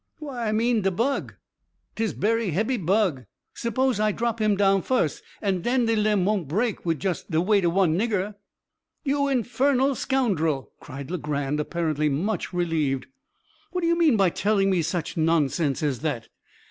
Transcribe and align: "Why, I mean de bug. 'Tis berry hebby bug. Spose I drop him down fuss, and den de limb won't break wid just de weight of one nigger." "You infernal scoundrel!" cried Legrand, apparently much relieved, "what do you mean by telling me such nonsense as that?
"Why, 0.17 0.47
I 0.47 0.51
mean 0.51 0.81
de 0.81 0.89
bug. 0.89 1.35
'Tis 1.95 2.15
berry 2.15 2.49
hebby 2.49 2.77
bug. 2.83 3.25
Spose 3.53 3.99
I 3.99 4.11
drop 4.11 4.41
him 4.41 4.55
down 4.57 4.81
fuss, 4.81 5.21
and 5.43 5.63
den 5.63 5.85
de 5.85 5.95
limb 5.95 6.25
won't 6.25 6.47
break 6.47 6.83
wid 6.83 6.99
just 6.99 7.29
de 7.29 7.39
weight 7.39 7.65
of 7.65 7.73
one 7.73 7.99
nigger." 7.99 8.33
"You 9.03 9.27
infernal 9.27 9.93
scoundrel!" 9.93 10.71
cried 10.79 11.11
Legrand, 11.11 11.59
apparently 11.59 12.09
much 12.09 12.51
relieved, 12.51 13.05
"what 13.69 13.81
do 13.81 13.87
you 13.87 13.95
mean 13.95 14.17
by 14.17 14.31
telling 14.31 14.71
me 14.71 14.81
such 14.81 15.17
nonsense 15.17 15.83
as 15.83 15.99
that? 15.99 16.29